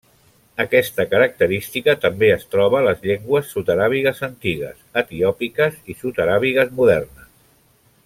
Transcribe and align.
Aquesta 0.63 1.03
característica 1.11 1.95
també 2.05 2.31
es 2.37 2.47
troba 2.55 2.79
a 2.81 2.87
les 2.87 3.05
llengües 3.09 3.53
sud-aràbigues 3.57 4.25
antigues, 4.31 4.83
etiòpiques 5.05 5.81
i 5.95 6.01
sud-aràbigues 6.05 6.77
modernes. 6.83 7.35